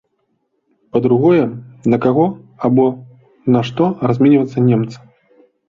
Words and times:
Па-другое, 0.95 1.43
на 1.93 1.97
каго 2.07 2.25
або 2.69 2.87
на 3.57 3.65
што 3.71 3.83
разменьвацца 4.09 4.69
немцам? 4.75 5.01